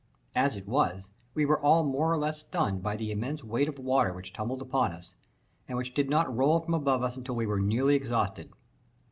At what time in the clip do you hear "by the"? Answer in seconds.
2.81-3.11